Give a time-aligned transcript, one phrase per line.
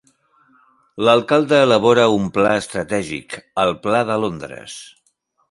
[1.07, 4.81] L'alcalde elabora un pla estratègic, el "Pla de Londres".